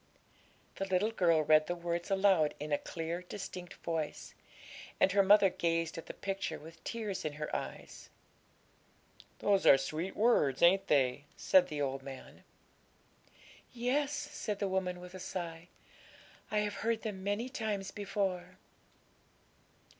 [0.77, 4.33] The little girl read the words aloud in a clear, distinct voice;
[4.99, 8.09] and her mother gazed at the picture with tears in her eyes.
[9.37, 12.43] 'Those are sweet words, ain't they?' said the old man.
[13.73, 15.67] 'Yes,' said the woman, with a sigh;
[16.49, 18.57] 'I have heard them many times before.'